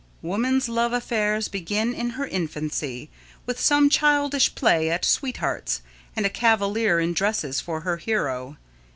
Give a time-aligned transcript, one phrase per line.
[0.23, 3.07] Woman's love affairs begin in her infancy,
[3.45, 5.83] with some childish play at sweethearts,
[6.15, 8.57] and a cavalier in dresses for her hero.